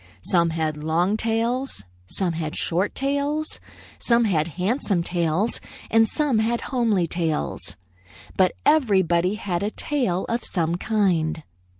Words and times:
Some 0.23 0.49
had 0.49 0.83
long 0.83 1.15
tails; 1.15 1.83
some 2.07 2.33
had 2.33 2.55
short 2.55 2.95
tails; 2.95 3.59
some 3.99 4.23
had 4.25 4.47
handsome 4.57 5.03
tails 5.03 5.61
and 5.91 6.09
some 6.09 6.39
had 6.39 6.61
homely 6.73 7.05
tails; 7.05 7.75
but 8.35 8.53
everybody 8.65 9.35
had 9.35 9.61
a 9.61 9.69
tail 9.69 10.25
of 10.27 10.43
some 10.43 10.73
kind. 10.73 11.43